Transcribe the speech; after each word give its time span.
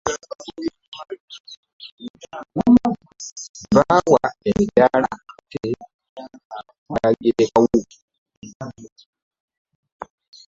Be 1.95 2.05
baawa 3.73 4.21
emidaala 4.49 5.11
ate 5.35 5.63
baagirekawo. 6.89 7.79